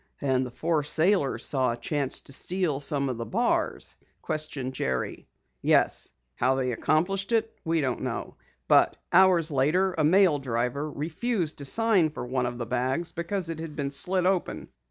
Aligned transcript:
"And 0.19 0.47
the 0.47 0.49
four 0.49 0.81
sailors 0.81 1.45
saw 1.45 1.73
a 1.73 1.77
chance 1.77 2.21
to 2.21 2.33
steal 2.33 2.79
some 2.79 3.07
of 3.07 3.17
the 3.19 3.23
bars?" 3.27 3.97
questioned 4.23 4.73
Jerry. 4.73 5.27
"Yes, 5.61 6.11
how 6.33 6.55
they 6.55 6.71
accomplished 6.71 7.31
it 7.31 7.53
we 7.63 7.81
don't 7.81 8.01
know. 8.01 8.35
But 8.67 8.97
hours 9.13 9.51
later 9.51 9.93
a 9.99 10.03
mail 10.03 10.39
driver 10.39 10.89
refused 10.89 11.59
to 11.59 11.65
sign 11.65 12.09
for 12.09 12.25
one 12.25 12.47
of 12.47 12.57
the 12.57 12.65
bags 12.65 13.11
because 13.11 13.47
it 13.47 13.59
had 13.59 13.75
been 13.75 13.91
slit 13.91 14.25
open. 14.25 14.69